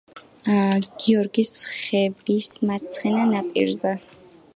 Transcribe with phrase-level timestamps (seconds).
[1.01, 3.93] გიორგის ხევის მარცხენა ნაპირზე.